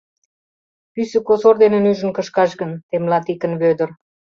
[0.93, 3.89] —Пӱсӧ косор дене нӱжын кышкаш гын?— темла Тикын Вӧдыр.